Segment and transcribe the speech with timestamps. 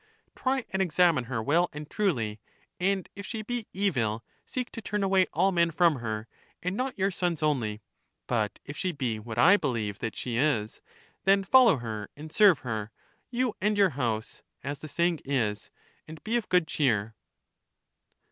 [0.35, 2.39] Try and examine her well and truly,
[2.79, 6.27] and if she be evil seek to turn away all men from her,
[6.63, 7.81] and not your sons only;
[8.25, 10.81] but if she be what I believe that she is,
[11.25, 12.89] then follow her and serve her,
[13.29, 15.69] you and your house, as the saying is,
[16.07, 17.13] and be of good cheer.